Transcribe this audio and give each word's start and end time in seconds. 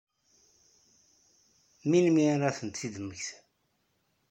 Melmi 1.89 2.23
ara 2.33 2.45
ad 2.49 2.55
tent-id-temmektiḍ? 2.57 3.39